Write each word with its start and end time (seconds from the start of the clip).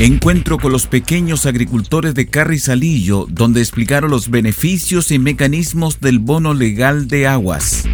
Encuentro 0.00 0.56
con 0.56 0.72
los 0.72 0.86
pequeños 0.86 1.44
agricultores 1.44 2.14
de 2.14 2.26
Carrizalillo, 2.26 3.26
donde 3.28 3.60
explicaron 3.60 4.10
los 4.10 4.30
beneficios 4.30 5.10
y 5.10 5.18
mecanismos 5.18 6.00
del 6.00 6.20
bono 6.20 6.54
legal 6.54 7.06
de 7.06 7.26
aguas. 7.26 7.84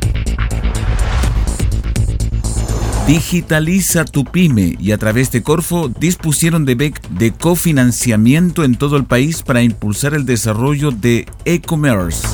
Digitaliza 3.09 4.05
tu 4.05 4.25
pyme 4.25 4.77
y 4.79 4.93
a 4.93 4.99
través 4.99 5.33
de 5.33 5.43
Corfo 5.43 5.89
dispusieron 5.89 6.65
de 6.65 6.77
BEC 6.77 7.09
de 7.09 7.33
cofinanciamiento 7.33 8.63
en 8.63 8.77
todo 8.77 8.97
el 8.97 9.05
país 9.05 9.43
para 9.43 9.63
impulsar 9.63 10.15
el 10.15 10.25
desarrollo 10.27 10.93
de 10.93 11.27
e-commerce. 11.45 12.25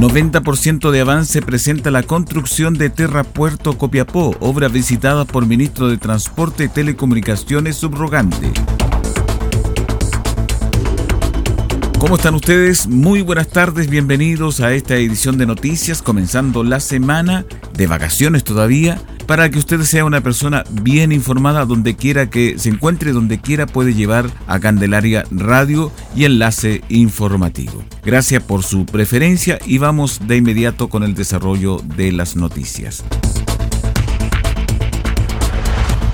90% 0.00 0.90
de 0.92 1.00
avance 1.02 1.42
presenta 1.42 1.90
la 1.90 2.02
construcción 2.02 2.72
de 2.72 2.88
Terra 2.88 3.22
Puerto 3.22 3.76
Copiapó, 3.76 4.34
obra 4.40 4.68
visitada 4.68 5.26
por 5.26 5.44
ministro 5.44 5.88
de 5.88 5.98
Transporte 5.98 6.64
y 6.64 6.68
Telecomunicaciones 6.68 7.76
subrogante. 7.76 8.50
¿Cómo 11.98 12.16
están 12.16 12.34
ustedes? 12.34 12.88
Muy 12.88 13.20
buenas 13.20 13.48
tardes, 13.48 13.90
bienvenidos 13.90 14.62
a 14.62 14.72
esta 14.72 14.96
edición 14.96 15.36
de 15.36 15.44
noticias, 15.44 16.00
comenzando 16.00 16.64
la 16.64 16.80
semana 16.80 17.44
de 17.74 17.86
vacaciones 17.86 18.42
todavía, 18.42 18.98
para 19.30 19.48
que 19.48 19.60
usted 19.60 19.82
sea 19.82 20.04
una 20.04 20.22
persona 20.22 20.64
bien 20.82 21.12
informada 21.12 21.64
donde 21.64 21.94
quiera 21.94 22.28
que 22.28 22.58
se 22.58 22.68
encuentre, 22.68 23.12
donde 23.12 23.38
quiera 23.38 23.64
puede 23.64 23.94
llevar 23.94 24.28
a 24.48 24.58
Candelaria 24.58 25.24
Radio 25.30 25.92
y 26.16 26.24
enlace 26.24 26.82
informativo. 26.88 27.84
Gracias 28.04 28.42
por 28.42 28.64
su 28.64 28.86
preferencia 28.86 29.60
y 29.64 29.78
vamos 29.78 30.18
de 30.26 30.38
inmediato 30.38 30.88
con 30.88 31.04
el 31.04 31.14
desarrollo 31.14 31.80
de 31.94 32.10
las 32.10 32.34
noticias. 32.34 33.04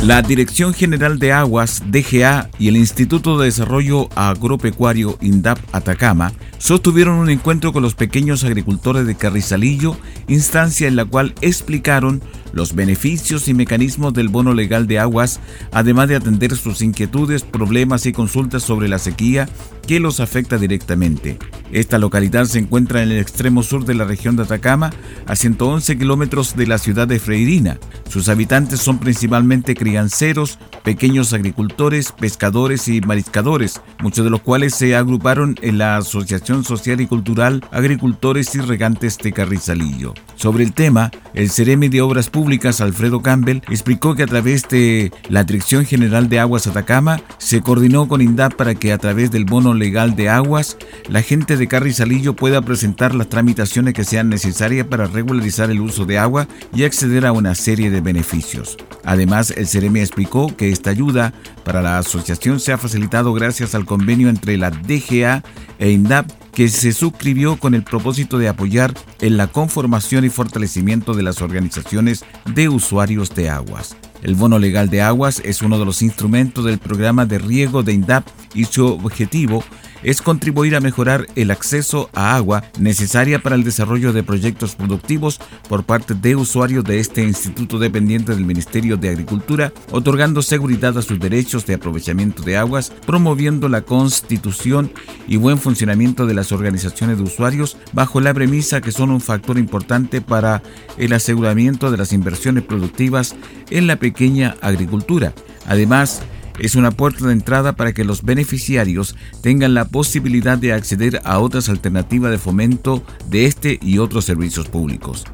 La 0.03 0.21
Dirección 0.21 0.75
General 0.75 1.19
de 1.19 1.33
Aguas, 1.33 1.85
DGA, 1.87 2.51
y 2.59 2.69
el 2.69 2.77
Instituto 2.77 3.39
de 3.39 3.47
Desarrollo 3.47 4.11
Agropecuario 4.15 5.17
INDAP 5.23 5.59
Atacama 5.73 6.33
sostuvieron 6.59 7.17
un 7.17 7.31
encuentro 7.31 7.73
con 7.73 7.83
los 7.83 7.95
pequeños 7.95 8.45
agricultores 8.45 9.07
de 9.07 9.15
Carrizalillo, 9.15 9.97
instancia 10.29 10.87
en 10.87 10.97
la 10.97 11.07
cual 11.07 11.35
explicaron 11.41 12.23
los 12.57 12.75
beneficios 12.75 13.49
y 13.49 13.55
mecanismos 13.55 14.15
del 14.15 14.31
bono 14.31 14.55
legal 14.55 14.87
de 14.87 14.99
aguas, 14.99 15.41
además 15.73 16.09
de 16.09 16.17
atender 16.17 16.57
sus 16.57 16.81
inquietudes, 16.81 17.43
problemas 17.43 18.07
y 18.07 18.13
consultas 18.13 18.63
sobre 18.63 18.89
la 18.89 18.99
sequía 18.99 19.47
que 19.87 20.01
los 20.01 20.21
afecta 20.21 20.57
directamente. 20.57 21.39
Esta 21.71 21.99
localidad 21.99 22.47
se 22.47 22.59
encuentra 22.59 23.03
en 23.03 23.11
el 23.11 23.19
extremo 23.19 23.63
sur 23.63 23.85
de 23.85 23.95
la 23.95 24.05
región 24.05 24.37
de 24.37 24.45
Atacama, 24.45 24.91
a 25.27 25.37
111 25.37 25.99
kilómetros 25.99 26.57
de 26.57 26.67
la 26.67 26.79
ciudad 26.79 27.07
de 27.07 27.19
Freirina. 27.19 27.79
Sus 28.09 28.29
habitantes 28.29 28.81
son 28.81 28.99
principalmente 28.99 29.75
crianceros, 29.75 30.59
pequeños 30.83 31.35
agricultores, 31.35 32.13
pescadores 32.13 32.89
y 32.89 33.01
mariscadores, 33.01 33.83
muchos 34.01 34.25
de 34.25 34.31
los 34.31 34.41
cuales 34.41 34.75
se 34.75 34.97
agruparon 34.97 35.57
en 35.61 35.79
la 35.79 35.99
Asociación 35.99 36.65
Social 36.65 37.01
y 37.01 37.07
Cultural 37.07 37.63
Agricultores 37.71 38.55
y 38.55 38.61
Regantes 38.61 39.19
de 39.19 39.33
Carrizalillo. 39.33 40.15
Sobre 40.37 40.65
el 40.65 40.75
tema, 40.75 41.11
el 41.33 41.51
Ceremi 41.51 41.89
de 41.89 42.03
Obras 42.03 42.29
Públicas, 42.29 42.83
Alfredo 42.83 43.23
Campbell, 43.23 43.63
explicó 43.71 44.15
que 44.15 44.23
a 44.23 44.27
través 44.27 44.69
de 44.69 45.11
la 45.31 45.45
Dirección 45.45 45.87
General 45.87 46.29
de 46.29 46.39
Aguas 46.39 46.67
Atacama 46.67 47.21
se 47.39 47.63
coordinó 47.63 48.07
con 48.07 48.21
INDAP 48.21 48.55
para 48.55 48.75
que 48.75 48.93
a 48.93 48.99
través 48.99 49.31
del 49.31 49.47
bono 49.47 49.73
legal 49.73 50.15
de 50.15 50.29
aguas, 50.29 50.77
la 51.09 51.23
gente 51.23 51.57
de 51.57 51.69
Carrizalillo 51.69 52.37
pueda 52.37 52.61
presentar 52.61 53.15
las 53.15 53.31
tramitaciones 53.31 53.95
que 53.95 54.05
sean 54.05 54.29
necesarias 54.29 54.87
para 54.87 55.07
regularizar 55.07 55.71
el 55.71 55.81
uso 55.81 56.05
de 56.05 56.19
agua 56.19 56.47
y 56.75 56.85
acceder 56.85 57.25
a 57.25 57.33
una 57.33 57.55
serie 57.55 57.91
de 57.91 58.03
beneficios. 58.03 58.77
Además, 59.05 59.55
el 59.57 59.67
CEREMI 59.67 60.01
explicó 60.01 60.55
que 60.55 60.71
esta 60.71 60.91
ayuda 60.91 61.33
para 61.65 61.81
la 61.81 61.99
asociación 61.99 62.61
se 62.61 62.73
ha 62.73 62.79
facilitado 62.79 63.33
gracias 63.33 63.75
al 63.75 63.87
convenio 63.87 64.29
entre 64.29 64.59
la 64.59 64.71
DGA 64.71 65.43
e 65.79 65.91
INDAP 65.91 66.31
que 66.57 66.71
se 66.71 66.95
suscribió 66.95 67.59
con 67.59 67.75
el 67.75 67.83
propósito 67.83 68.39
de 68.39 68.49
apoyar 68.49 68.95
en 69.21 69.37
la 69.37 69.47
conformación 69.47 70.25
y 70.25 70.31
fortalecimiento 70.31 71.13
de 71.13 71.23
las 71.23 71.43
organizaciones 71.43 72.25
de 72.47 72.71
usuarios 72.71 73.35
de 73.35 73.51
aguas. 73.51 73.95
El 74.23 74.37
bono 74.37 74.59
legal 74.59 74.89
de 74.89 75.03
aguas 75.03 75.43
es 75.45 75.61
uno 75.61 75.79
de 75.79 75.85
los 75.85 76.01
instrumentos 76.01 76.65
del 76.65 76.79
programa 76.79 77.27
de 77.27 77.39
riego 77.39 77.83
de 77.83 77.93
INDAP 77.93 78.27
y 78.55 78.65
su 78.65 78.87
objetivo 78.87 79.63
es 80.03 80.23
contribuir 80.23 80.77
a 80.77 80.81
mejorar 80.81 81.27
el 81.35 81.51
acceso 81.51 82.11
a 82.15 82.37
agua 82.37 82.65
necesaria 82.79 83.43
para 83.43 83.57
el 83.57 83.65
desarrollo 83.65 84.13
de 84.13 84.23
proyectos 84.23 84.75
productivos 84.75 85.41
por 85.69 85.85
parte 85.85 86.15
de 86.15 86.37
usuarios 86.37 86.85
de 86.85 87.01
este 87.01 87.23
instituto 87.23 87.79
dependiente 87.79 88.35
del 88.35 88.45
Ministerio 88.45 88.97
de 88.97 89.09
Agricultura, 89.09 89.73
otorgando 89.91 90.43
seguridad 90.43 90.97
a 90.99 91.03
sus 91.03 91.19
derechos 91.19 91.67
de 91.67 91.75
aprovechamiento 91.75 92.43
de 92.43 92.57
aguas, 92.57 92.93
promoviendo 93.07 93.69
la 93.69 93.83
constitución 93.83 94.91
y 95.27 95.37
buen 95.37 95.59
funcionamiento 95.59 96.27
de 96.27 96.35
las 96.35 96.53
organizaciones 96.53 97.19
de 97.19 97.25
usuarios 97.25 97.77
bajo 97.93 98.21
la 98.21 98.35
premisa 98.35 98.81
que 98.81 98.93
son 98.93 99.11
un 99.11 99.21
factor 99.21 99.59
importante 99.59 100.21
para 100.21 100.63
el 100.99 101.13
aseguramiento 101.13 101.91
de 101.91 101.97
las 101.97 102.13
inversiones 102.13 102.65
productivas 102.65 103.37
en 103.71 103.87
la 103.87 103.97
pequeña 103.97 104.57
agricultura. 104.61 105.33
Además, 105.67 106.23
es 106.59 106.75
una 106.75 106.91
puerta 106.91 107.27
de 107.27 107.33
entrada 107.33 107.75
para 107.75 107.93
que 107.93 108.05
los 108.05 108.23
beneficiarios 108.23 109.17
tengan 109.43 109.75
la 109.75 109.87
posibilidad 109.87 110.59
de 110.59 110.73
acceder 110.73 111.21
a 111.25 111.39
otras 111.39 111.69
alternativas 111.69 112.31
de 112.31 112.39
fomento 112.39 113.03
de 113.29 113.47
este 113.47 113.79
y 113.83 113.99
otros 113.99 114.25
servicios 114.25 114.69
públicos. 114.69 115.25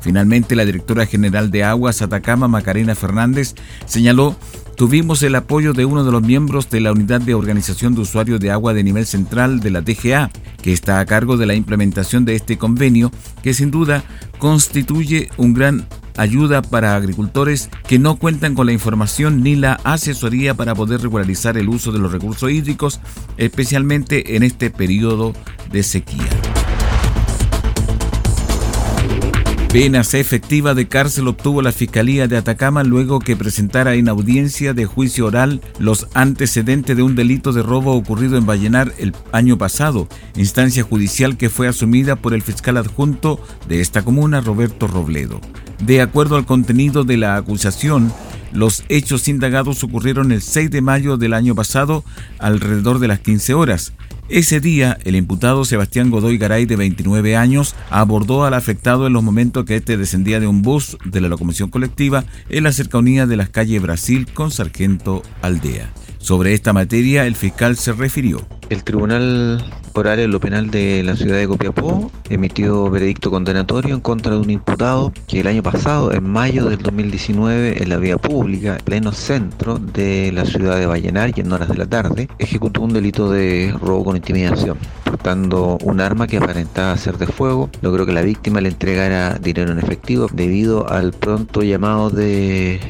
Finalmente, 0.00 0.54
la 0.54 0.66
directora 0.66 1.06
general 1.06 1.50
de 1.50 1.64
Aguas 1.64 2.02
Atacama, 2.02 2.46
Macarena 2.46 2.94
Fernández, 2.94 3.54
señaló 3.86 4.36
Tuvimos 4.76 5.22
el 5.22 5.36
apoyo 5.36 5.72
de 5.72 5.84
uno 5.84 6.02
de 6.02 6.10
los 6.10 6.22
miembros 6.22 6.68
de 6.68 6.80
la 6.80 6.90
Unidad 6.90 7.20
de 7.20 7.34
Organización 7.34 7.94
de 7.94 8.00
Usuarios 8.00 8.40
de 8.40 8.50
Agua 8.50 8.74
de 8.74 8.82
nivel 8.82 9.06
central 9.06 9.60
de 9.60 9.70
la 9.70 9.82
DGA, 9.82 10.32
que 10.62 10.72
está 10.72 10.98
a 10.98 11.06
cargo 11.06 11.36
de 11.36 11.46
la 11.46 11.54
implementación 11.54 12.24
de 12.24 12.34
este 12.34 12.58
convenio, 12.58 13.12
que 13.42 13.54
sin 13.54 13.70
duda 13.70 14.02
constituye 14.38 15.28
un 15.36 15.54
gran 15.54 15.86
ayuda 16.16 16.62
para 16.62 16.96
agricultores 16.96 17.70
que 17.86 17.98
no 17.98 18.16
cuentan 18.16 18.54
con 18.54 18.66
la 18.66 18.72
información 18.72 19.42
ni 19.42 19.56
la 19.56 19.74
asesoría 19.84 20.54
para 20.54 20.74
poder 20.74 21.00
regularizar 21.02 21.56
el 21.56 21.68
uso 21.68 21.92
de 21.92 21.98
los 21.98 22.12
recursos 22.12 22.50
hídricos, 22.50 23.00
especialmente 23.36 24.36
en 24.36 24.42
este 24.42 24.70
periodo 24.70 25.32
de 25.70 25.82
sequía. 25.82 26.63
Penas 29.74 30.14
efectiva 30.14 30.72
de 30.72 30.86
cárcel 30.86 31.26
obtuvo 31.26 31.60
la 31.60 31.72
Fiscalía 31.72 32.28
de 32.28 32.36
Atacama 32.36 32.84
luego 32.84 33.18
que 33.18 33.34
presentara 33.34 33.94
en 33.94 34.08
audiencia 34.08 34.72
de 34.72 34.86
juicio 34.86 35.26
oral 35.26 35.60
los 35.80 36.06
antecedentes 36.14 36.96
de 36.96 37.02
un 37.02 37.16
delito 37.16 37.52
de 37.52 37.64
robo 37.64 37.92
ocurrido 37.94 38.38
en 38.38 38.46
Vallenar 38.46 38.92
el 38.98 39.12
año 39.32 39.58
pasado, 39.58 40.06
instancia 40.36 40.84
judicial 40.84 41.36
que 41.36 41.50
fue 41.50 41.66
asumida 41.66 42.14
por 42.14 42.34
el 42.34 42.42
fiscal 42.42 42.76
adjunto 42.76 43.40
de 43.66 43.80
esta 43.80 44.04
comuna, 44.04 44.40
Roberto 44.40 44.86
Robledo. 44.86 45.40
De 45.84 46.00
acuerdo 46.00 46.36
al 46.36 46.46
contenido 46.46 47.02
de 47.02 47.16
la 47.16 47.34
acusación, 47.34 48.12
los 48.52 48.84
hechos 48.88 49.26
indagados 49.26 49.82
ocurrieron 49.82 50.30
el 50.30 50.40
6 50.40 50.70
de 50.70 50.82
mayo 50.82 51.16
del 51.16 51.34
año 51.34 51.56
pasado 51.56 52.04
alrededor 52.38 53.00
de 53.00 53.08
las 53.08 53.18
15 53.18 53.54
horas. 53.54 53.92
Ese 54.30 54.58
día, 54.58 54.98
el 55.04 55.16
imputado 55.16 55.66
Sebastián 55.66 56.10
Godoy 56.10 56.38
Garay, 56.38 56.64
de 56.64 56.76
29 56.76 57.36
años, 57.36 57.74
abordó 57.90 58.44
al 58.44 58.54
afectado 58.54 59.06
en 59.06 59.12
los 59.12 59.22
momentos 59.22 59.66
que 59.66 59.76
éste 59.76 59.98
descendía 59.98 60.40
de 60.40 60.46
un 60.46 60.62
bus 60.62 60.96
de 61.04 61.20
la 61.20 61.28
locomoción 61.28 61.68
colectiva 61.68 62.24
en 62.48 62.64
la 62.64 62.72
cercanía 62.72 63.26
de 63.26 63.36
las 63.36 63.50
calles 63.50 63.82
Brasil 63.82 64.26
con 64.32 64.50
Sargento 64.50 65.22
Aldea. 65.42 65.92
Sobre 66.24 66.54
esta 66.54 66.72
materia, 66.72 67.26
el 67.26 67.36
fiscal 67.36 67.76
se 67.76 67.92
refirió. 67.92 68.40
El 68.70 68.82
Tribunal 68.82 69.62
Oral 69.92 70.20
en 70.20 70.30
lo 70.30 70.40
Penal 70.40 70.70
de 70.70 71.02
la 71.02 71.16
ciudad 71.16 71.36
de 71.36 71.46
Copiapó 71.46 72.10
emitió 72.30 72.88
veredicto 72.88 73.30
condenatorio 73.30 73.94
en 73.94 74.00
contra 74.00 74.32
de 74.32 74.38
un 74.38 74.48
imputado 74.48 75.12
que 75.28 75.40
el 75.40 75.46
año 75.48 75.62
pasado, 75.62 76.14
en 76.14 76.24
mayo 76.24 76.64
del 76.64 76.78
2019, 76.78 77.82
en 77.82 77.90
la 77.90 77.98
vía 77.98 78.16
pública, 78.16 78.76
en 78.78 78.84
pleno 78.86 79.12
centro 79.12 79.78
de 79.78 80.32
la 80.32 80.46
ciudad 80.46 80.78
de 80.78 80.86
Vallenar 80.86 81.34
y 81.36 81.42
en 81.42 81.52
horas 81.52 81.68
de 81.68 81.76
la 81.76 81.86
tarde, 81.86 82.26
ejecutó 82.38 82.80
un 82.80 82.94
delito 82.94 83.30
de 83.30 83.74
robo 83.78 84.04
con 84.06 84.16
intimidación, 84.16 84.78
portando 85.04 85.76
un 85.82 86.00
arma 86.00 86.26
que 86.26 86.38
aparentaba 86.38 86.96
ser 86.96 87.18
de 87.18 87.26
fuego. 87.26 87.68
Logró 87.82 88.06
que 88.06 88.12
la 88.12 88.22
víctima 88.22 88.62
le 88.62 88.70
entregara 88.70 89.34
dinero 89.34 89.72
en 89.72 89.78
efectivo 89.78 90.28
debido 90.32 90.90
al 90.90 91.12
pronto 91.12 91.62
llamado 91.62 92.08
de 92.08 92.80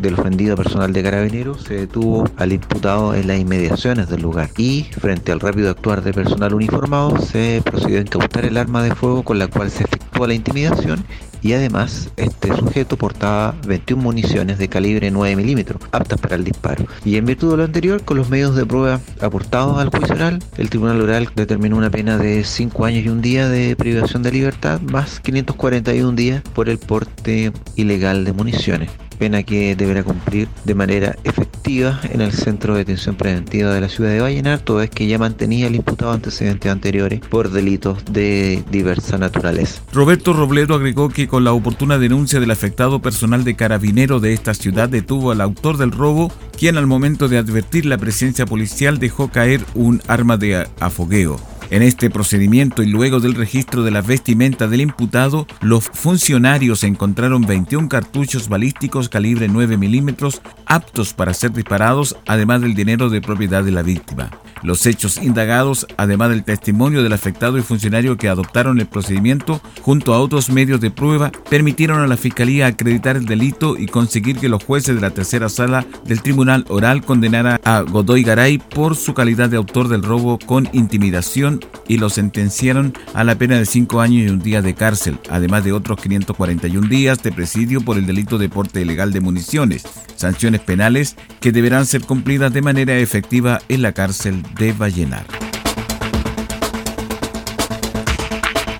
del 0.00 0.14
ofendido 0.14 0.56
personal 0.56 0.92
de 0.92 1.02
carabineros 1.02 1.62
se 1.62 1.74
detuvo 1.74 2.24
al 2.36 2.52
imputado 2.52 3.14
en 3.14 3.26
las 3.26 3.38
inmediaciones 3.38 4.08
del 4.08 4.22
lugar 4.22 4.50
y 4.56 4.84
frente 4.84 5.32
al 5.32 5.40
rápido 5.40 5.70
actuar 5.70 6.02
de 6.02 6.12
personal 6.12 6.54
uniformado 6.54 7.18
se 7.18 7.62
procedió 7.64 7.98
a 7.98 8.02
incautar 8.02 8.44
el 8.44 8.56
arma 8.56 8.82
de 8.82 8.94
fuego 8.94 9.22
con 9.22 9.38
la 9.38 9.48
cual 9.48 9.70
se 9.70 9.84
efectuó 9.84 10.26
la 10.26 10.34
intimidación 10.34 11.04
y 11.42 11.52
además 11.52 12.10
este 12.16 12.54
sujeto 12.56 12.96
portaba 12.96 13.54
21 13.66 14.02
municiones 14.02 14.58
de 14.58 14.68
calibre 14.68 15.10
9 15.10 15.36
milímetros 15.36 15.80
aptas 15.92 16.20
para 16.20 16.36
el 16.36 16.44
disparo. 16.44 16.84
Y 17.04 17.16
en 17.16 17.26
virtud 17.26 17.52
de 17.52 17.56
lo 17.58 17.64
anterior, 17.64 18.02
con 18.04 18.16
los 18.16 18.28
medios 18.28 18.56
de 18.56 18.66
prueba 18.66 19.00
aportados 19.20 19.78
al 19.78 19.90
juicio 19.90 20.14
oral, 20.14 20.42
el 20.56 20.70
Tribunal 20.70 21.00
Oral 21.00 21.28
determinó 21.34 21.76
una 21.76 21.90
pena 21.90 22.18
de 22.18 22.44
5 22.44 22.84
años 22.84 23.04
y 23.04 23.08
un 23.08 23.22
día 23.22 23.48
de 23.48 23.76
privación 23.76 24.22
de 24.22 24.32
libertad 24.32 24.80
más 24.80 25.20
541 25.20 26.12
días 26.12 26.42
por 26.54 26.68
el 26.68 26.78
porte 26.78 27.52
ilegal 27.76 28.24
de 28.24 28.32
municiones 28.32 28.90
pena 29.18 29.42
que 29.42 29.76
deberá 29.76 30.02
cumplir 30.02 30.48
de 30.64 30.74
manera 30.74 31.16
efectiva 31.24 32.00
en 32.10 32.20
el 32.20 32.32
Centro 32.32 32.74
de 32.74 32.80
Detención 32.80 33.16
Preventiva 33.16 33.74
de 33.74 33.80
la 33.80 33.88
ciudad 33.88 34.10
de 34.10 34.20
Vallenar, 34.20 34.60
toda 34.60 34.80
vez 34.80 34.90
que 34.90 35.06
ya 35.06 35.18
mantenía 35.18 35.66
el 35.66 35.74
imputado 35.74 36.12
antecedentes 36.12 36.70
anteriores 36.70 37.20
por 37.20 37.50
delitos 37.50 38.04
de 38.10 38.62
diversa 38.70 39.18
naturaleza. 39.18 39.82
Roberto 39.92 40.32
Robledo 40.32 40.74
agregó 40.74 41.08
que 41.08 41.28
con 41.28 41.44
la 41.44 41.52
oportuna 41.52 41.98
denuncia 41.98 42.40
del 42.40 42.50
afectado 42.50 43.00
personal 43.00 43.44
de 43.44 43.56
carabinero 43.56 44.20
de 44.20 44.32
esta 44.32 44.54
ciudad 44.54 44.88
detuvo 44.88 45.32
al 45.32 45.40
autor 45.40 45.76
del 45.76 45.90
robo, 45.90 46.32
quien 46.56 46.78
al 46.78 46.86
momento 46.86 47.28
de 47.28 47.38
advertir 47.38 47.86
la 47.86 47.98
presencia 47.98 48.46
policial 48.46 48.98
dejó 48.98 49.28
caer 49.28 49.64
un 49.74 50.00
arma 50.06 50.36
de 50.36 50.66
afogueo. 50.80 51.57
En 51.70 51.82
este 51.82 52.08
procedimiento 52.08 52.82
y 52.82 52.86
luego 52.86 53.20
del 53.20 53.34
registro 53.34 53.82
de 53.82 53.90
la 53.90 54.00
vestimenta 54.00 54.68
del 54.68 54.80
imputado, 54.80 55.46
los 55.60 55.84
funcionarios 55.84 56.82
encontraron 56.82 57.42
21 57.42 57.90
cartuchos 57.90 58.48
balísticos 58.48 59.10
calibre 59.10 59.48
9 59.48 59.76
milímetros 59.76 60.40
aptos 60.64 61.12
para 61.12 61.34
ser 61.34 61.52
disparados, 61.52 62.16
además 62.26 62.62
del 62.62 62.74
dinero 62.74 63.10
de 63.10 63.20
propiedad 63.20 63.62
de 63.62 63.72
la 63.72 63.82
víctima. 63.82 64.30
Los 64.62 64.86
hechos 64.86 65.18
indagados, 65.18 65.86
además 65.96 66.30
del 66.30 66.42
testimonio 66.42 67.02
del 67.02 67.12
afectado 67.12 67.58
y 67.58 67.62
funcionario 67.62 68.16
que 68.16 68.28
adoptaron 68.28 68.80
el 68.80 68.86
procedimiento, 68.86 69.60
junto 69.82 70.14
a 70.14 70.20
otros 70.20 70.50
medios 70.50 70.80
de 70.80 70.90
prueba, 70.90 71.30
permitieron 71.48 72.00
a 72.00 72.06
la 72.06 72.16
Fiscalía 72.16 72.66
acreditar 72.66 73.16
el 73.16 73.26
delito 73.26 73.76
y 73.78 73.86
conseguir 73.86 74.38
que 74.38 74.48
los 74.48 74.64
jueces 74.64 74.94
de 74.94 75.00
la 75.00 75.10
tercera 75.10 75.48
sala 75.48 75.86
del 76.04 76.22
Tribunal 76.22 76.64
Oral 76.68 77.04
condenaran 77.04 77.60
a 77.62 77.82
Godoy 77.82 78.22
Garay 78.22 78.58
por 78.58 78.96
su 78.96 79.14
calidad 79.14 79.48
de 79.48 79.58
autor 79.58 79.88
del 79.88 80.02
robo 80.02 80.38
con 80.38 80.68
intimidación 80.72 81.57
y 81.86 81.98
lo 81.98 82.10
sentenciaron 82.10 82.94
a 83.14 83.24
la 83.24 83.36
pena 83.36 83.56
de 83.56 83.66
cinco 83.66 84.00
años 84.00 84.26
y 84.26 84.28
un 84.28 84.40
día 84.40 84.62
de 84.62 84.74
cárcel, 84.74 85.18
además 85.30 85.64
de 85.64 85.72
otros 85.72 86.00
541 86.00 86.88
días 86.88 87.22
de 87.22 87.32
presidio 87.32 87.80
por 87.80 87.98
el 87.98 88.06
delito 88.06 88.38
de 88.38 88.48
porte 88.48 88.80
ilegal 88.80 89.12
de 89.12 89.20
municiones, 89.20 89.84
sanciones 90.16 90.60
penales 90.60 91.16
que 91.40 91.52
deberán 91.52 91.86
ser 91.86 92.02
cumplidas 92.02 92.52
de 92.52 92.62
manera 92.62 92.96
efectiva 92.96 93.60
en 93.68 93.82
la 93.82 93.92
cárcel 93.92 94.42
de 94.58 94.72
Vallenar. 94.72 95.26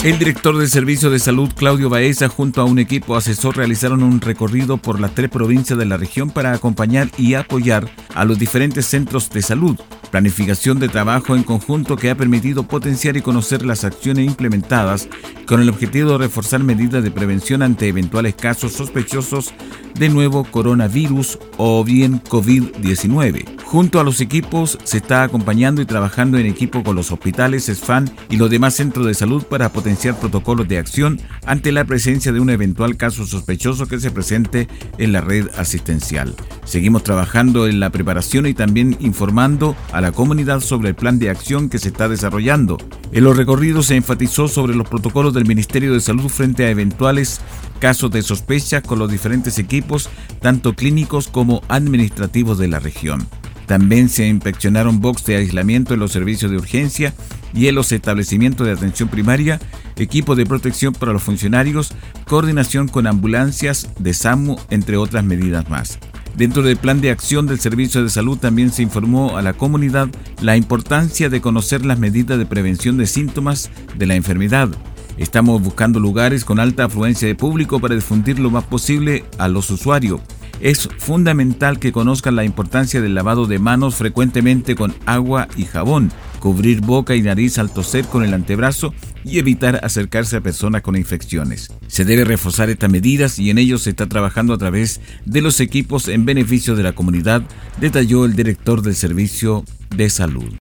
El 0.05 0.17
director 0.17 0.57
del 0.57 0.69
Servicio 0.69 1.11
de 1.11 1.19
Salud, 1.19 1.51
Claudio 1.57 1.91
Baeza, 1.91 2.29
junto 2.29 2.61
a 2.61 2.65
un 2.65 2.79
equipo 2.79 3.17
asesor, 3.17 3.57
realizaron 3.57 4.05
un 4.05 4.21
recorrido 4.21 4.77
por 4.77 5.01
las 5.01 5.13
tres 5.13 5.29
provincias 5.29 5.77
de 5.77 5.87
la 5.87 5.97
región 5.97 6.31
para 6.31 6.53
acompañar 6.53 7.09
y 7.19 7.35
apoyar 7.35 7.91
a 8.15 8.25
los 8.25 8.39
diferentes 8.39 8.87
centros 8.87 9.29
de 9.31 9.43
salud. 9.43 9.77
Planificación 10.10 10.78
de 10.78 10.88
trabajo 10.88 11.37
en 11.37 11.43
conjunto 11.43 11.96
que 11.96 12.10
ha 12.10 12.16
permitido 12.16 12.62
potenciar 12.62 13.16
y 13.16 13.22
conocer 13.22 13.64
las 13.64 13.84
acciones 13.84 14.26
implementadas 14.26 15.08
con 15.46 15.60
el 15.60 15.69
objetivo 15.69 16.12
de 16.12 16.19
reforzar 16.19 16.62
medidas 16.64 17.02
de 17.05 17.10
prevención 17.10 17.62
ante 17.62 17.88
eventuales 17.88 18.34
casos 18.34 18.72
sospechosos 18.72 19.52
de 19.99 20.09
nuevo 20.09 20.45
coronavirus 20.45 21.39
o 21.56 21.85
bien 21.85 22.23
COVID-19. 22.23 23.59
Junto 23.65 24.00
a 24.00 24.05
los 24.05 24.21
equipos 24.23 24.79
se 24.85 24.97
está 24.97 25.23
acompañando 25.23 25.83
y 25.83 25.87
trabajando 25.87 26.39
en 26.39 26.47
equipo 26.47 26.83
con 26.83 26.97
los 26.97 27.12
hospitales, 27.12 27.65
SFAN 27.65 28.11
y 28.31 28.37
los 28.37 28.49
demás 28.49 28.75
centros 28.75 29.05
de 29.06 29.12
salud 29.12 29.43
para 29.43 29.73
potenciar 29.73 30.19
protocolos 30.19 30.69
de 30.69 30.79
acción 30.79 31.21
ante 31.45 31.71
la 31.71 31.85
presencia 31.85 32.33
de 32.33 32.41
un 32.41 32.49
eventual 32.49 32.97
caso 32.97 33.27
sospechoso 33.27 33.87
que 33.87 34.00
se 34.00 34.11
presente 34.11 34.69
en 34.97 35.12
la 35.12 35.21
red 35.21 35.49
asistencial. 35.59 36.35
Seguimos 36.65 37.05
trabajando 37.05 37.67
en 37.67 37.79
la 37.79 37.91
preparación 37.91 38.47
y 38.47 38.55
también 38.55 38.97
informando 39.01 39.77
a 39.93 40.01
la 40.01 40.12
comunidad 40.12 40.61
sobre 40.61 40.91
el 40.91 40.94
plan 40.94 41.19
de 41.19 41.29
acción 41.29 41.69
que 41.69 41.79
se 41.79 41.89
está 41.89 42.09
desarrollando. 42.09 42.79
En 43.12 43.25
los 43.25 43.37
recorridos 43.37 43.87
se 43.87 43.97
enfatizó 43.97 44.49
sobre 44.49 44.75
los 44.75 44.89
protocolos 44.89 45.35
del 45.35 45.47
Ministerio 45.47 45.93
de 45.93 46.01
Salud 46.01 46.29
frente 46.29 46.65
a 46.65 46.71
eventuales 46.71 47.41
casos 47.79 48.11
de 48.11 48.23
sospecha 48.23 48.83
con 48.83 48.99
los 48.99 49.11
diferentes 49.11 49.59
equipos, 49.59 50.09
tanto 50.41 50.75
clínicos 50.75 51.29
como 51.29 51.63
administrativos 51.69 52.59
de 52.59 52.69
la 52.69 52.79
región. 52.81 53.27
También 53.67 54.09
se 54.09 54.27
inspeccionaron 54.27 55.01
box 55.01 55.27
de 55.27 55.37
aislamiento 55.37 55.93
en 55.93 56.01
los 56.01 56.13
servicios 56.13 56.51
de 56.51 56.57
urgencia 56.57 57.13
y 57.53 57.69
en 57.69 57.75
los 57.75 57.93
establecimientos 57.93 58.67
de 58.67 58.73
atención 58.73 59.11
primaria, 59.11 59.61
equipo 59.97 60.35
de 60.37 60.47
protección 60.47 60.95
para 60.95 61.13
los 61.13 61.23
funcionarios, 61.23 61.93
coordinación 62.27 62.89
con 62.89 63.07
ambulancias 63.07 63.91
de 63.99 64.15
SAMU, 64.15 64.57
entre 64.71 64.97
otras 64.97 65.23
medidas 65.23 65.69
más. 65.69 65.99
Dentro 66.35 66.63
del 66.63 66.77
plan 66.77 67.01
de 67.01 67.11
acción 67.11 67.47
del 67.47 67.59
Servicio 67.59 68.03
de 68.03 68.11
Salud 68.11 68.39
también 68.39 68.73
se 68.73 68.83
informó 68.83 69.37
a 69.37 69.43
la 69.43 69.55
comunidad 69.55 70.09
la 70.41 70.57
importancia 70.57 71.29
de 71.29 71.41
conocer 71.41 71.85
las 71.85 71.99
medidas 71.99 72.39
de 72.39 72.47
prevención 72.47 72.97
de 72.97 73.07
síntomas 73.07 73.71
de 73.97 74.07
la 74.07 74.15
enfermedad, 74.15 74.69
Estamos 75.19 75.61
buscando 75.61 75.99
lugares 75.99 76.44
con 76.44 76.61
alta 76.61 76.85
afluencia 76.85 77.26
de 77.26 77.35
público 77.35 77.81
para 77.81 77.97
difundir 77.97 78.38
lo 78.38 78.50
más 78.50 78.65
posible 78.65 79.25
a 79.38 79.49
los 79.49 79.69
usuarios. 79.69 80.20
Es 80.61 80.88
fundamental 80.99 81.81
que 81.81 81.91
conozcan 81.91 82.37
la 82.37 82.44
importancia 82.44 83.00
del 83.00 83.17
lavado 83.17 83.46
de 83.46 83.58
manos 83.58 83.96
frecuentemente 83.96 84.77
con 84.77 84.94
agua 85.06 85.48
y 85.56 85.65
jabón, 85.65 86.13
cubrir 86.39 86.82
boca 86.82 87.17
y 87.17 87.22
nariz 87.22 87.58
al 87.58 87.70
toser 87.72 88.05
con 88.06 88.25
el 88.25 88.32
antebrazo 88.32 88.94
y 89.25 89.39
evitar 89.39 89.81
acercarse 89.82 90.37
a 90.37 90.41
personas 90.41 90.82
con 90.82 90.94
infecciones. 90.94 91.72
Se 91.89 92.05
debe 92.05 92.25
reforzar 92.25 92.70
estas 92.70 92.91
medidas 92.91 93.41
y 93.41 93.51
en 93.51 93.58
ello 93.58 93.79
se 93.79 93.91
está 93.91 94.06
trabajando 94.06 94.55
a 94.55 94.58
través 94.58 95.01
de 95.25 95.43
los 95.43 95.58
equipos 95.58 96.06
en 96.06 96.27
beneficio 96.27 96.77
de 96.77 96.84
la 96.84 96.93
comunidad, 96.93 97.43
detalló 97.81 98.25
el 98.25 98.37
director 98.37 98.82
del 98.82 98.94
Servicio 98.94 99.65
de 99.94 100.10
Salud. 100.10 100.55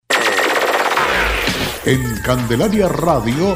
En 1.86 2.02
Candelaria 2.24 2.90
Radio 2.90 3.56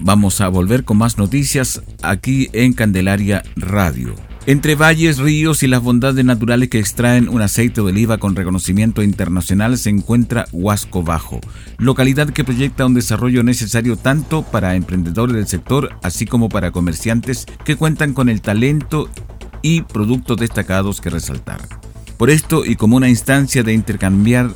vamos 0.00 0.40
a 0.40 0.48
volver 0.48 0.84
con 0.84 0.98
más 0.98 1.18
noticias 1.18 1.82
aquí 2.02 2.48
en 2.52 2.72
Candelaria 2.72 3.42
Radio. 3.56 4.14
Entre 4.46 4.74
valles, 4.74 5.18
ríos 5.18 5.62
y 5.62 5.66
las 5.66 5.82
bondades 5.82 6.24
naturales 6.24 6.70
que 6.70 6.78
extraen 6.78 7.28
un 7.28 7.42
aceite 7.42 7.82
de 7.82 7.88
oliva 7.88 8.18
con 8.18 8.34
reconocimiento 8.34 9.02
internacional 9.02 9.76
se 9.76 9.90
encuentra 9.90 10.46
Huasco 10.50 11.02
Bajo, 11.02 11.40
localidad 11.76 12.30
que 12.30 12.42
proyecta 12.42 12.86
un 12.86 12.94
desarrollo 12.94 13.42
necesario 13.42 13.96
tanto 13.96 14.42
para 14.42 14.74
emprendedores 14.76 15.36
del 15.36 15.46
sector 15.46 15.90
así 16.02 16.24
como 16.24 16.48
para 16.48 16.70
comerciantes 16.70 17.46
que 17.64 17.76
cuentan 17.76 18.14
con 18.14 18.30
el 18.30 18.40
talento 18.40 19.10
y 19.62 19.82
productos 19.82 20.38
destacados 20.38 21.02
que 21.02 21.10
resaltar. 21.10 21.60
Por 22.16 22.30
esto 22.30 22.64
y 22.64 22.76
como 22.76 22.96
una 22.96 23.08
instancia 23.08 23.62
de 23.62 23.72
intercambiar 23.72 24.50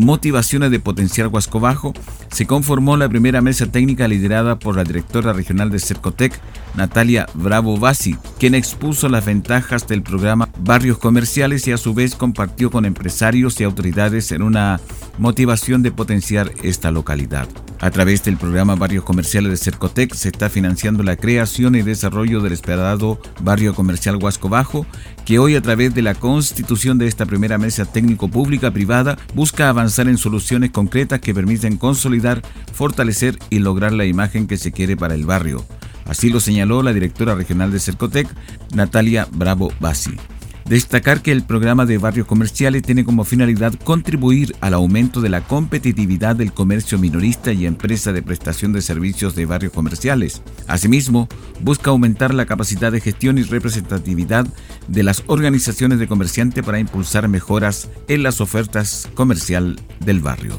motivaciones 0.00 0.70
de 0.70 0.80
potenciar 0.80 1.28
Huasco 1.28 1.60
Bajo, 1.60 1.92
se 2.30 2.46
conformó 2.46 2.96
la 2.96 3.08
primera 3.08 3.42
mesa 3.42 3.66
técnica 3.66 4.08
liderada 4.08 4.58
por 4.58 4.76
la 4.76 4.84
directora 4.84 5.32
regional 5.32 5.70
de 5.70 5.78
Cercotec, 5.78 6.32
Natalia 6.74 7.26
Bravo 7.34 7.78
Basi, 7.78 8.16
quien 8.38 8.54
expuso 8.54 9.08
las 9.08 9.24
ventajas 9.24 9.86
del 9.86 10.02
programa 10.02 10.48
Barrios 10.60 10.98
Comerciales 10.98 11.66
y 11.66 11.72
a 11.72 11.76
su 11.76 11.94
vez 11.94 12.14
compartió 12.14 12.70
con 12.70 12.84
empresarios 12.84 13.60
y 13.60 13.64
autoridades 13.64 14.32
en 14.32 14.42
una 14.42 14.80
motivación 15.18 15.82
de 15.82 15.92
potenciar 15.92 16.52
esta 16.62 16.90
localidad. 16.90 17.48
A 17.80 17.90
través 17.90 18.22
del 18.24 18.36
programa 18.36 18.74
Barrios 18.74 19.04
Comerciales 19.04 19.50
de 19.50 19.56
Cercotec 19.56 20.14
se 20.14 20.28
está 20.28 20.50
financiando 20.50 21.02
la 21.02 21.16
creación 21.16 21.74
y 21.74 21.82
desarrollo 21.82 22.40
del 22.40 22.52
esperado 22.52 23.20
Barrio 23.40 23.74
Comercial 23.74 24.16
Huasco 24.16 24.48
Bajo, 24.48 24.86
que 25.24 25.38
hoy 25.38 25.56
a 25.56 25.62
través 25.62 25.94
de 25.94 26.02
la 26.02 26.14
constitución 26.14 26.98
de 26.98 27.06
esta 27.06 27.26
primera 27.26 27.56
mesa 27.56 27.86
técnico 27.86 28.28
pública 28.28 28.70
privada 28.70 29.18
busca 29.34 29.68
avanzar 29.68 30.08
en 30.08 30.18
soluciones 30.18 30.70
concretas 30.70 31.20
que 31.20 31.34
permiten 31.34 31.78
consolidar, 31.78 32.42
fortalecer 32.72 33.38
y 33.48 33.60
lograr 33.60 33.92
la 33.92 34.04
imagen 34.04 34.46
que 34.46 34.58
se 34.58 34.72
quiere 34.72 34.96
para 34.96 35.14
el 35.14 35.24
barrio. 35.24 35.64
Así 36.10 36.28
lo 36.28 36.40
señaló 36.40 36.82
la 36.82 36.92
directora 36.92 37.36
regional 37.36 37.70
de 37.70 37.78
Cercotec, 37.78 38.26
Natalia 38.74 39.28
Bravo 39.30 39.72
Basi. 39.78 40.16
Destacar 40.64 41.22
que 41.22 41.30
el 41.30 41.44
programa 41.44 41.86
de 41.86 41.98
barrios 41.98 42.26
comerciales 42.26 42.82
tiene 42.82 43.04
como 43.04 43.22
finalidad 43.22 43.74
contribuir 43.74 44.56
al 44.60 44.74
aumento 44.74 45.20
de 45.20 45.28
la 45.28 45.42
competitividad 45.42 46.34
del 46.34 46.52
comercio 46.52 46.98
minorista 46.98 47.52
y 47.52 47.64
empresa 47.64 48.12
de 48.12 48.22
prestación 48.22 48.72
de 48.72 48.82
servicios 48.82 49.36
de 49.36 49.46
barrios 49.46 49.72
comerciales. 49.72 50.42
Asimismo, 50.66 51.28
busca 51.60 51.90
aumentar 51.90 52.34
la 52.34 52.46
capacidad 52.46 52.90
de 52.90 53.00
gestión 53.00 53.38
y 53.38 53.44
representatividad 53.44 54.48
de 54.88 55.02
las 55.04 55.22
organizaciones 55.28 56.00
de 56.00 56.08
comerciantes 56.08 56.64
para 56.64 56.80
impulsar 56.80 57.28
mejoras 57.28 57.88
en 58.08 58.24
las 58.24 58.40
ofertas 58.40 59.08
comercial 59.14 59.78
del 60.00 60.18
barrio. 60.18 60.58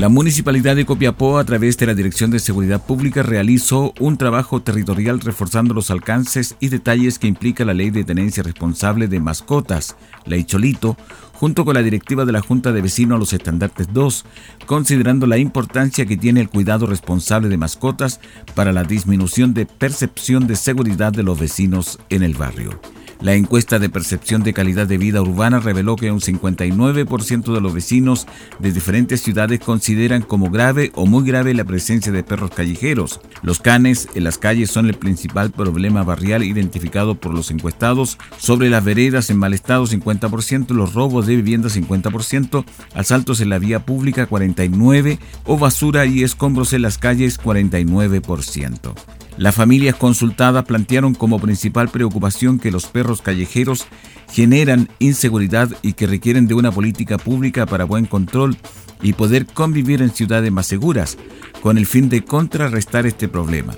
La 0.00 0.08
Municipalidad 0.08 0.76
de 0.76 0.86
Copiapó, 0.86 1.36
a 1.36 1.44
través 1.44 1.76
de 1.76 1.84
la 1.84 1.92
Dirección 1.92 2.30
de 2.30 2.38
Seguridad 2.38 2.82
Pública, 2.82 3.22
realizó 3.22 3.92
un 4.00 4.16
trabajo 4.16 4.62
territorial 4.62 5.20
reforzando 5.20 5.74
los 5.74 5.90
alcances 5.90 6.56
y 6.58 6.68
detalles 6.68 7.18
que 7.18 7.26
implica 7.26 7.66
la 7.66 7.74
Ley 7.74 7.90
de 7.90 8.02
Tenencia 8.02 8.42
Responsable 8.42 9.08
de 9.08 9.20
Mascotas, 9.20 9.96
la 10.24 10.42
Cholito, 10.42 10.96
junto 11.34 11.66
con 11.66 11.74
la 11.74 11.82
directiva 11.82 12.24
de 12.24 12.32
la 12.32 12.40
Junta 12.40 12.72
de 12.72 12.80
Vecinos 12.80 13.16
a 13.16 13.18
los 13.18 13.34
Estandartes 13.34 13.92
2, 13.92 14.24
considerando 14.64 15.26
la 15.26 15.36
importancia 15.36 16.06
que 16.06 16.16
tiene 16.16 16.40
el 16.40 16.48
cuidado 16.48 16.86
responsable 16.86 17.50
de 17.50 17.58
mascotas 17.58 18.20
para 18.54 18.72
la 18.72 18.84
disminución 18.84 19.52
de 19.52 19.66
percepción 19.66 20.46
de 20.46 20.56
seguridad 20.56 21.12
de 21.12 21.24
los 21.24 21.38
vecinos 21.38 21.98
en 22.08 22.22
el 22.22 22.32
barrio. 22.32 22.80
La 23.20 23.34
encuesta 23.34 23.78
de 23.78 23.90
percepción 23.90 24.42
de 24.42 24.54
calidad 24.54 24.86
de 24.86 24.96
vida 24.96 25.20
urbana 25.20 25.60
reveló 25.60 25.96
que 25.96 26.10
un 26.10 26.20
59% 26.20 27.52
de 27.52 27.60
los 27.60 27.74
vecinos 27.74 28.26
de 28.58 28.72
diferentes 28.72 29.20
ciudades 29.20 29.60
consideran 29.60 30.22
como 30.22 30.50
grave 30.50 30.90
o 30.94 31.04
muy 31.04 31.24
grave 31.26 31.52
la 31.52 31.64
presencia 31.64 32.12
de 32.12 32.22
perros 32.22 32.50
callejeros. 32.50 33.20
Los 33.42 33.58
canes 33.58 34.08
en 34.14 34.24
las 34.24 34.38
calles 34.38 34.70
son 34.70 34.86
el 34.86 34.94
principal 34.94 35.50
problema 35.50 36.02
barrial 36.02 36.42
identificado 36.42 37.14
por 37.14 37.34
los 37.34 37.50
encuestados. 37.50 38.16
Sobre 38.38 38.70
las 38.70 38.84
veredas 38.84 39.28
en 39.28 39.36
mal 39.36 39.52
estado 39.52 39.86
50%, 39.86 40.70
los 40.70 40.94
robos 40.94 41.26
de 41.26 41.36
vivienda 41.36 41.68
50%, 41.68 42.64
asaltos 42.94 43.42
en 43.42 43.50
la 43.50 43.58
vía 43.58 43.84
pública 43.84 44.28
49% 44.30 45.18
o 45.44 45.58
basura 45.58 46.06
y 46.06 46.22
escombros 46.22 46.72
en 46.72 46.82
las 46.82 46.96
calles 46.96 47.38
49%. 47.38 49.19
Las 49.36 49.54
familias 49.54 49.96
consultadas 49.96 50.64
plantearon 50.64 51.14
como 51.14 51.38
principal 51.38 51.88
preocupación 51.88 52.58
que 52.58 52.70
los 52.70 52.86
perros 52.86 53.22
callejeros 53.22 53.86
generan 54.32 54.88
inseguridad 54.98 55.70
y 55.82 55.94
que 55.94 56.06
requieren 56.06 56.46
de 56.46 56.54
una 56.54 56.72
política 56.72 57.18
pública 57.18 57.66
para 57.66 57.84
buen 57.84 58.06
control 58.06 58.56
y 59.02 59.14
poder 59.14 59.46
convivir 59.46 60.02
en 60.02 60.10
ciudades 60.10 60.52
más 60.52 60.66
seguras, 60.66 61.16
con 61.62 61.78
el 61.78 61.86
fin 61.86 62.08
de 62.08 62.22
contrarrestar 62.22 63.06
este 63.06 63.28
problema. 63.28 63.74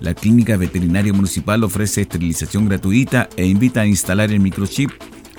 La 0.00 0.14
Clínica 0.14 0.56
Veterinaria 0.56 1.12
Municipal 1.12 1.62
ofrece 1.62 2.00
esterilización 2.00 2.68
gratuita 2.68 3.28
e 3.36 3.46
invita 3.46 3.82
a 3.82 3.86
instalar 3.86 4.32
el 4.32 4.40
microchip 4.40 4.90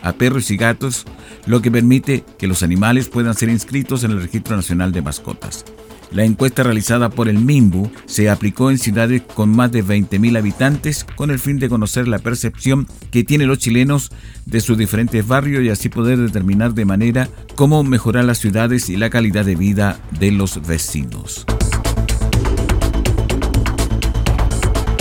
a 0.02 0.14
perros 0.14 0.52
y 0.52 0.58
gatos, 0.58 1.06
lo 1.46 1.62
que 1.62 1.72
permite 1.72 2.24
que 2.38 2.48
los 2.48 2.62
animales 2.62 3.10
puedan 3.10 3.34
ser 3.34 3.50
inscritos 3.50 4.04
en 4.04 4.12
el 4.12 4.22
Registro 4.22 4.56
Nacional 4.56 4.92
de 4.92 5.02
Mascotas. 5.02 5.66
La 6.14 6.24
encuesta 6.24 6.62
realizada 6.62 7.10
por 7.10 7.28
el 7.28 7.40
MIMBU 7.40 7.92
se 8.06 8.30
aplicó 8.30 8.70
en 8.70 8.78
ciudades 8.78 9.24
con 9.34 9.50
más 9.50 9.72
de 9.72 9.84
20.000 9.84 10.38
habitantes 10.38 11.08
con 11.16 11.32
el 11.32 11.40
fin 11.40 11.58
de 11.58 11.70
conocer 11.70 12.08
la 12.08 12.20
percepción 12.20 12.88
que 13.10 13.24
tienen 13.24 13.48
los 13.48 13.58
chilenos 13.58 14.12
de 14.46 14.62
sus 14.62 14.78
diferentes 14.78 15.28
barrios 15.28 15.64
y 15.64 15.70
así 15.70 15.90
poder 15.90 16.20
determinar 16.20 16.76
de 16.76 16.86
manera 16.86 17.30
cómo 17.56 17.84
mejorar 17.84 18.26
las 18.26 18.38
ciudades 18.38 18.90
y 18.90 18.96
la 18.96 19.10
calidad 19.10 19.44
de 19.44 19.56
vida 19.56 20.00
de 20.20 20.32
los 20.32 20.66
vecinos. 20.68 21.48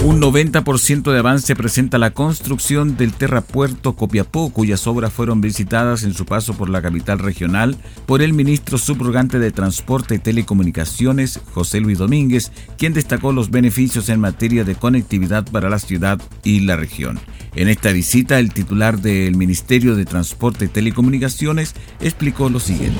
Un 0.04 0.20
90% 0.20 1.12
de 1.12 1.18
avance 1.20 1.54
presenta 1.54 1.96
la 1.96 2.10
construcción 2.10 2.96
del 2.96 3.12
terrapuerto 3.12 3.94
Copiapó, 3.94 4.50
cuyas 4.50 4.88
obras 4.88 5.12
fueron 5.12 5.40
visitadas 5.40 6.02
en 6.02 6.12
su 6.12 6.26
paso 6.26 6.54
por 6.54 6.68
la 6.68 6.82
capital 6.82 7.20
regional 7.20 7.76
por 8.04 8.20
el 8.20 8.32
ministro 8.32 8.78
subrogante 8.78 9.38
de 9.38 9.52
Transporte 9.52 10.16
y 10.16 10.18
Telecomunicaciones, 10.18 11.38
José 11.52 11.78
Luis 11.78 11.98
Domínguez, 11.98 12.50
quien 12.78 12.94
destacó 12.94 13.30
los 13.30 13.52
beneficios 13.52 14.08
en 14.08 14.18
materia 14.18 14.64
de 14.64 14.74
conectividad 14.74 15.44
para 15.44 15.70
la 15.70 15.78
ciudad 15.78 16.20
y 16.42 16.60
la 16.60 16.74
región. 16.74 17.20
En 17.54 17.68
esta 17.68 17.92
visita, 17.92 18.40
el 18.40 18.52
titular 18.52 19.00
del 19.00 19.36
Ministerio 19.36 19.94
de 19.94 20.04
Transporte 20.04 20.64
y 20.64 20.68
Telecomunicaciones 20.68 21.76
explicó 22.00 22.50
lo 22.50 22.58
siguiente. 22.58 22.98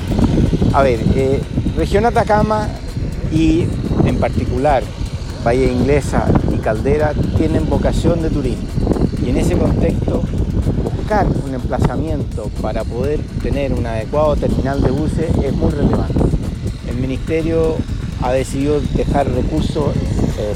A 0.71 0.81
ver, 0.81 1.01
eh, 1.15 1.41
región 1.75 2.05
Atacama 2.05 2.69
y 3.29 3.65
en 4.05 4.19
particular 4.19 4.83
Valle 5.45 5.71
Inglesa 5.71 6.25
y 6.53 6.57
Caldera 6.57 7.13
tienen 7.37 7.67
vocación 7.69 8.21
de 8.21 8.29
turismo 8.29 8.63
y 9.25 9.29
en 9.29 9.37
ese 9.37 9.57
contexto 9.57 10.23
buscar 10.83 11.27
un 11.45 11.53
emplazamiento 11.53 12.49
para 12.61 12.85
poder 12.85 13.19
tener 13.41 13.73
un 13.73 13.85
adecuado 13.85 14.37
terminal 14.37 14.81
de 14.81 14.91
buses 14.91 15.29
es 15.43 15.53
muy 15.53 15.71
relevante. 15.71 16.19
El 16.89 16.95
Ministerio 16.95 17.75
ha 18.21 18.31
decidido 18.31 18.79
dejar 18.95 19.29
recursos 19.29 19.93
eh, 20.39 20.53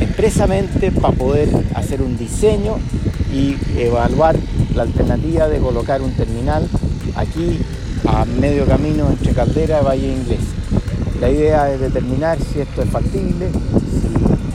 expresamente 0.00 0.90
para 0.90 1.14
poder 1.14 1.48
hacer 1.74 2.02
un 2.02 2.18
diseño 2.18 2.78
y 3.32 3.56
evaluar 3.78 4.36
la 4.74 4.82
alternativa 4.82 5.46
de 5.46 5.58
colocar 5.58 6.02
un 6.02 6.12
terminal 6.14 6.68
aquí 7.14 7.60
a 8.06 8.24
medio 8.24 8.66
camino 8.66 9.08
entre 9.08 9.32
Caldera 9.32 9.80
y 9.80 9.84
Valle 9.84 10.12
Inglesa. 10.12 10.53
La 11.20 11.30
idea 11.30 11.72
es 11.72 11.80
determinar 11.80 12.38
si 12.40 12.60
esto 12.60 12.82
es 12.82 12.90
factible, 12.90 13.50
si 13.50 14.06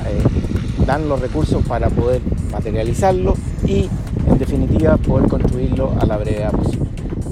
eh, 0.07 0.85
dan 0.85 1.07
los 1.07 1.19
recursos 1.19 1.63
para 1.65 1.89
poder 1.89 2.21
materializarlo 2.51 3.35
y 3.65 3.89
en 4.27 4.37
definitiva 4.37 4.97
poder 4.97 5.29
construirlo 5.29 5.95
a 5.99 6.05
la 6.05 6.17
brevedad 6.17 6.51
posible. 6.51 6.89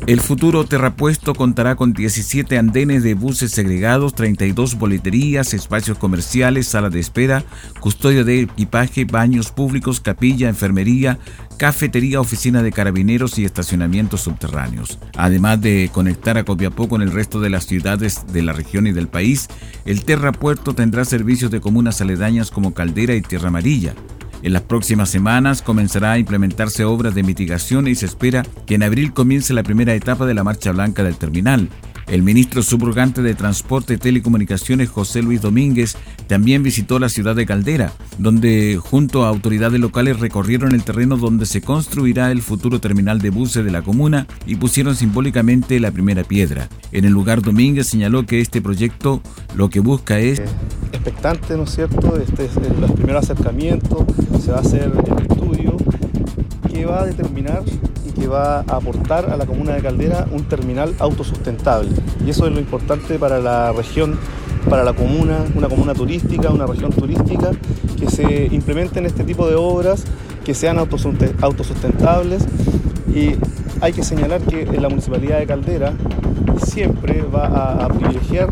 El 0.08 0.22
futuro 0.22 0.64
terrapuesto 0.64 1.36
contará 1.36 1.76
con 1.76 1.92
17 1.92 2.58
andenes 2.58 3.04
de 3.04 3.14
buses 3.14 3.52
segregados, 3.52 4.16
32 4.16 4.78
boleterías, 4.78 5.54
espacios 5.54 5.98
comerciales, 5.98 6.68
sala 6.68 6.90
de 6.90 7.02
espera, 7.02 7.44
custodia 7.82 8.24
de 8.24 8.44
equipaje, 8.44 9.04
baños 9.04 9.52
públicos, 9.52 10.00
capilla, 10.00 10.48
enfermería, 10.48 11.20
cafetería, 11.58 12.22
oficina 12.22 12.64
de 12.64 12.72
carabineros 12.72 13.38
y 13.40 13.46
estacionamientos 13.46 14.22
subterráneos. 14.22 15.00
Además 15.18 15.60
de 15.60 15.90
conectar 15.92 16.38
a 16.38 16.44
Copiapó 16.44 16.88
con 16.88 17.02
el 17.02 17.12
resto 17.12 17.42
de 17.42 17.50
las 17.50 17.66
ciudades 17.66 18.26
de 18.32 18.44
la 18.44 18.54
región 18.54 18.88
y 18.88 18.92
del 18.92 19.08
país, 19.08 19.48
el 19.86 20.06
terrapuerto 20.06 20.74
tendrá 20.74 21.04
servicios 21.04 21.52
de 21.52 21.60
comunas 21.60 22.00
aledañas 22.00 22.52
como 22.52 22.74
Caldera 22.74 23.16
y 23.16 23.22
Tierra 23.22 23.50
Amarilla. 23.50 23.94
En 24.44 24.54
las 24.54 24.62
próximas 24.62 25.10
semanas 25.10 25.64
comenzará 25.64 26.12
a 26.12 26.20
implementarse 26.20 26.86
obras 26.86 27.16
de 27.16 27.24
mitigación 27.24 27.88
y 27.88 27.96
se 27.96 28.06
espera 28.06 28.46
que 28.68 28.76
en 28.76 28.84
abril 28.84 29.12
comience 29.12 29.54
la 29.54 29.64
primera 29.64 29.96
etapa 29.96 30.28
de 30.28 30.36
la 30.36 30.44
Marcha 30.44 30.72
Blanca 30.72 31.04
del 31.04 31.18
terminal. 31.18 31.70
El 32.08 32.24
ministro 32.24 32.64
subrogante 32.64 33.22
de 33.22 33.36
Transporte 33.36 33.96
y 33.96 33.98
Telecomunicaciones, 33.98 34.90
José 34.90 35.22
Luis 35.22 35.42
Domínguez, 35.42 35.98
también 36.28 36.64
visitó 36.64 37.00
la 37.00 37.10
ciudad 37.10 37.36
de 37.36 37.46
Caldera, 37.46 37.92
donde 38.18 38.80
junto 38.82 39.26
a 39.26 39.30
autoridades 39.30 39.80
locales 39.80 40.20
recorrieron 40.20 40.74
el 40.74 40.84
terreno 40.84 41.18
donde 41.18 41.46
se 41.46 41.62
construirá 41.62 42.32
el 42.32 42.42
futuro 42.42 42.80
terminal 42.80 43.20
de 43.20 43.30
buses 43.30 43.66
de 43.66 43.72
la 43.72 43.82
comuna 43.82 44.26
y 44.46 44.56
pusieron 44.56 44.96
simbólicamente 44.96 45.82
la 45.82 45.92
primera 45.92 46.24
piedra. 46.24 46.70
En 46.94 47.04
el 47.04 47.12
lugar 47.12 47.42
Domínguez 47.42 47.88
señaló 47.88 48.26
que 48.26 48.40
este 48.40 48.62
proyecto 48.62 49.22
lo 49.56 49.70
que 49.70 49.82
busca 49.82 50.20
es... 50.20 50.42
Expectante, 50.94 51.58
¿no 51.58 51.64
es 51.64 51.72
cierto? 51.72 52.18
Este 52.18 52.46
es 52.46 52.52
el 52.56 52.94
primer 52.94 53.18
acercamiento, 53.18 54.08
se 54.42 54.52
va 54.52 54.60
a 54.60 54.62
hacer 54.62 54.84
el 54.84 55.26
estudio 55.30 55.57
que 56.78 56.86
va 56.86 57.02
a 57.02 57.06
determinar 57.06 57.64
que 58.20 58.28
va 58.28 58.60
a 58.60 58.78
aportar 58.78 59.30
a 59.30 59.38
la 59.38 59.46
comuna 59.46 59.74
de 59.74 59.82
Caldera 59.82 60.28
un 60.32 60.44
terminal 60.46 60.94
autosustentable. 61.00 61.90
Y 62.26 62.30
eso 62.30 62.48
es 62.48 62.54
lo 62.54 62.60
importante 62.60 63.20
para 63.20 63.40
la 63.40 63.72
región, 63.72 64.18
para 64.70 64.84
la 64.84 64.94
comuna, 64.94 65.46
una 65.56 65.70
comuna 65.70 65.94
turística, 65.94 66.50
una 66.50 66.66
región 66.66 66.92
turística, 66.92 67.52
que 67.98 68.10
se 68.10 68.48
implementen 68.52 69.06
este 69.06 69.24
tipo 69.24 69.48
de 69.48 69.56
obras 69.56 70.04
que 70.44 70.54
sean 70.54 70.78
autosustentables. 70.80 72.46
Y 73.14 73.36
hay 73.82 73.94
que 73.94 74.04
señalar 74.04 74.42
que 74.42 74.66
la 74.80 74.90
municipalidad 74.90 75.40
de 75.40 75.46
Caldera 75.46 75.94
siempre 76.64 77.22
va 77.22 77.86
a, 77.86 77.88
privilegiar 77.88 78.50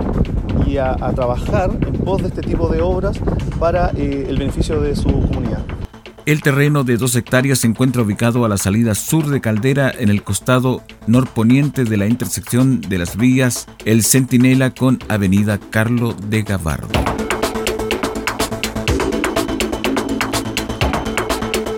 y 0.67 0.77
a, 0.77 0.95
trabajar 1.15 1.71
en 1.71 1.93
pos 1.93 2.21
de 2.21 2.27
este 2.27 2.41
tipo 2.41 2.69
de 2.69 2.81
obras 2.81 3.17
para 3.59 3.91
eh, 3.95 4.27
el 4.29 4.37
beneficio 4.37 4.79
de 4.79 4.95
su 4.95 5.09
comunidad. 5.09 5.63
El 6.25 6.41
terreno 6.41 6.83
de 6.83 6.97
dos 6.97 7.15
hectáreas 7.15 7.59
se 7.59 7.67
encuentra 7.67 8.01
ubicado 8.01 8.45
a 8.45 8.49
la 8.49 8.57
salida 8.57 8.95
sur 8.95 9.27
de 9.27 9.41
Caldera 9.41 9.91
en 9.95 10.09
el 10.09 10.23
costado 10.23 10.81
norponiente 11.05 11.83
de 11.83 11.97
la 11.97 12.07
intersección 12.07 12.81
de 12.81 12.97
las 12.97 13.15
vías 13.15 13.67
El 13.85 14.03
Centinela 14.03 14.71
con 14.71 14.97
Avenida 15.07 15.59
Carlo 15.59 16.13
de 16.13 16.41
Gavardo. 16.41 16.89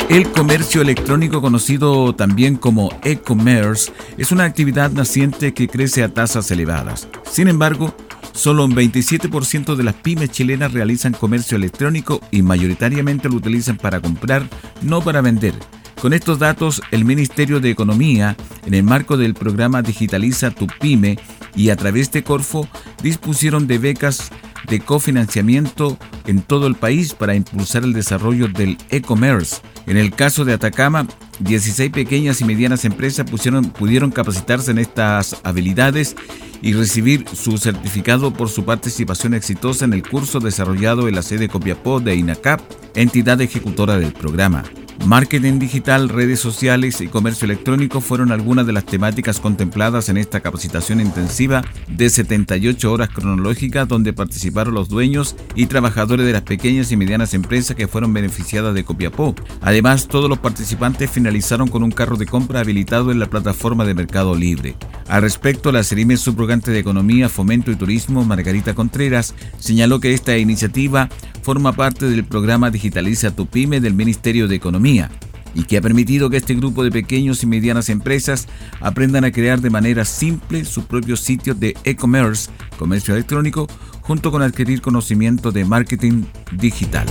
El 0.09 0.31
comercio 0.31 0.81
electrónico, 0.81 1.41
conocido 1.41 2.15
también 2.15 2.55
como 2.55 2.89
e-commerce, 3.03 3.91
es 4.17 4.31
una 4.31 4.45
actividad 4.45 4.91
naciente 4.91 5.53
que 5.53 5.67
crece 5.67 6.03
a 6.03 6.13
tasas 6.13 6.49
elevadas. 6.51 7.09
Sin 7.29 7.49
embargo, 7.49 7.93
Solo 8.38 8.65
un 8.65 8.75
27% 8.75 9.75
de 9.75 9.84
las 9.84 9.96
pymes 9.96 10.29
chilenas 10.29 10.72
realizan 10.72 11.12
comercio 11.12 11.58
electrónico 11.58 12.22
y 12.29 12.44
mayoritariamente 12.44 13.29
lo 13.29 13.36
utilizan 13.36 13.77
para 13.77 14.00
comprar, 14.00 14.48
no 14.84 15.01
para 15.01 15.22
vender. 15.22 15.56
Con 16.00 16.13
estos 16.13 16.38
datos, 16.38 16.84
el 16.91 17.03
Ministerio 17.03 17.60
de 17.60 17.72
Economía, 17.72 18.38
en 18.67 18.75
el 18.75 18.84
marco 18.84 19.17
del 19.17 19.34
programa 19.34 19.82
Digitaliza 19.82 20.51
tu 20.51 20.67
Pyme 20.67 21.17
y 21.56 21.72
a 21.72 21.75
través 21.75 22.12
de 22.12 22.24
Corfo, 22.24 22.70
dispusieron 23.01 23.65
de 23.65 23.79
becas 23.79 24.29
de 24.70 24.82
cofinanciamiento 24.82 25.98
en 26.27 26.44
todo 26.44 26.67
el 26.67 26.75
país 26.75 27.15
para 27.15 27.34
impulsar 27.34 27.84
el 27.84 27.94
desarrollo 27.94 28.50
del 28.50 28.77
e-commerce. 28.91 29.62
En 29.88 29.98
el 29.98 30.13
caso 30.13 30.46
de 30.46 30.53
Atacama, 30.53 31.08
16 31.39 31.91
pequeñas 31.91 32.41
y 32.41 32.46
medianas 32.46 32.86
empresas 32.86 33.29
pudieron 33.29 34.12
capacitarse 34.12 34.72
en 34.72 34.79
estas 34.79 35.38
habilidades 35.44 36.15
y 36.62 36.74
recibir 36.74 37.25
su 37.34 37.58
certificado 37.58 38.34
por 38.34 38.50
su 38.50 38.65
participación 38.65 39.34
exitosa 39.34 39.86
en 39.86 39.94
el 39.94 40.08
curso 40.08 40.39
desarrollado 40.39 41.08
en 41.08 41.15
la 41.15 41.22
sede 41.22 41.50
Copiapó 41.50 42.00
de 42.00 42.15
INACAP, 42.15 42.62
entidad 42.96 43.39
ejecutora 43.41 43.98
del 43.98 44.13
programa. 44.13 44.63
Marketing 45.05 45.57
digital, 45.57 46.09
redes 46.09 46.39
sociales 46.39 46.99
y 46.99 47.07
comercio 47.07 47.45
electrónico 47.45 48.01
fueron 48.01 48.31
algunas 48.31 48.65
de 48.65 48.73
las 48.73 48.85
temáticas 48.85 49.39
contempladas 49.39 50.09
en 50.09 50.17
esta 50.17 50.41
capacitación 50.41 50.99
intensiva 50.99 51.63
de 51.87 52.09
78 52.09 52.91
horas 52.91 53.09
cronológicas 53.09 53.87
donde 53.87 54.11
participaron 54.11 54.73
los 54.73 54.89
dueños 54.89 55.37
y 55.55 55.67
trabajadores 55.67 56.25
de 56.25 56.33
las 56.33 56.41
pequeñas 56.41 56.91
y 56.91 56.97
medianas 56.97 57.33
empresas 57.33 57.77
que 57.77 57.87
fueron 57.87 58.11
beneficiadas 58.11 58.73
de 58.73 58.83
Copiapó. 58.83 59.33
Además, 59.61 60.07
todos 60.07 60.29
los 60.29 60.39
participantes 60.39 61.10
finalizaron 61.10 61.69
con 61.69 61.83
un 61.83 61.91
carro 61.91 62.17
de 62.17 62.25
compra 62.25 62.60
habilitado 62.60 63.12
en 63.12 63.19
la 63.19 63.29
plataforma 63.29 63.86
de 63.86 63.93
Mercado 63.93 64.36
Libre. 64.36 64.75
Al 65.07 65.21
respecto, 65.21 65.71
la 65.71 65.83
Serime 65.83 66.17
subrogante 66.17 66.71
de 66.71 66.79
Economía, 66.79 67.29
Fomento 67.29 67.71
y 67.71 67.75
Turismo, 67.75 68.25
Margarita 68.25 68.73
Contreras, 68.73 69.36
señaló 69.57 70.01
que 70.01 70.13
esta 70.13 70.38
iniciativa 70.38 71.07
forma 71.43 71.71
parte 71.71 72.10
del 72.10 72.25
programa 72.25 72.71
Digitaliza 72.71 73.33
tu 73.33 73.45
Pyme 73.45 73.79
del 73.79 73.93
Ministerio 73.93 74.49
de 74.49 74.55
Economía 74.55 74.87
y 75.54 75.63
que 75.63 75.78
ha 75.78 75.82
permitido 75.82 76.30
que 76.30 76.38
este 76.38 76.56
grupo 76.56 76.84
de 76.84 76.91
pequeños 76.91 77.43
y 77.43 77.45
medianas 77.45 77.89
empresas 77.89 78.47
aprendan 78.80 79.26
a 79.26 79.32
crear 79.32 79.60
de 79.60 79.69
manera 79.69 80.06
simple 80.06 80.63
su 80.63 80.86
propio 80.86 81.17
sitio 81.17 81.54
de 81.54 81.76
e-commerce, 81.84 82.50
comercio 82.78 83.13
electrónico, 83.13 83.67
junto 84.02 84.32
con 84.32 84.41
adquirir 84.41 84.82
conocimiento 84.82 85.52
de 85.52 85.65
marketing 85.65 86.23
digital. 86.54 87.06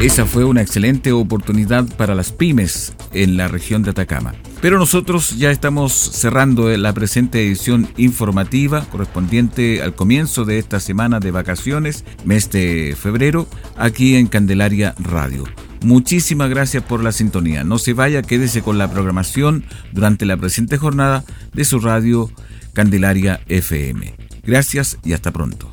Esa 0.00 0.24
fue 0.24 0.44
una 0.44 0.62
excelente 0.62 1.12
oportunidad 1.12 1.86
para 1.96 2.14
las 2.14 2.32
pymes 2.32 2.94
en 3.12 3.36
la 3.36 3.48
región 3.48 3.82
de 3.82 3.90
Atacama. 3.90 4.34
Pero 4.60 4.78
nosotros 4.78 5.38
ya 5.38 5.50
estamos 5.50 5.92
cerrando 5.92 6.68
la 6.76 6.92
presente 6.92 7.42
edición 7.42 7.88
informativa 7.96 8.84
correspondiente 8.90 9.82
al 9.82 9.94
comienzo 9.94 10.44
de 10.44 10.58
esta 10.58 10.80
semana 10.80 11.18
de 11.18 11.30
vacaciones, 11.30 12.04
mes 12.24 12.50
de 12.50 12.94
febrero, 13.00 13.46
aquí 13.76 14.16
en 14.16 14.26
Candelaria 14.26 14.94
Radio. 14.98 15.44
Muchísimas 15.82 16.50
gracias 16.50 16.82
por 16.82 17.02
la 17.02 17.10
sintonía. 17.12 17.64
No 17.64 17.78
se 17.78 17.94
vaya, 17.94 18.20
quédese 18.20 18.60
con 18.60 18.76
la 18.76 18.90
programación 18.90 19.64
durante 19.92 20.26
la 20.26 20.36
presente 20.36 20.76
jornada 20.76 21.24
de 21.54 21.64
su 21.64 21.78
radio 21.78 22.30
Candelaria 22.74 23.40
FM. 23.48 24.14
Gracias 24.42 24.98
y 25.02 25.14
hasta 25.14 25.32
pronto. 25.32 25.72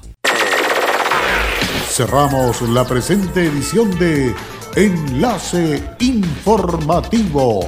Cerramos 1.90 2.62
la 2.62 2.86
presente 2.86 3.48
edición 3.48 3.98
de 4.00 4.34
Enlace 4.76 5.84
Informativo 6.00 7.68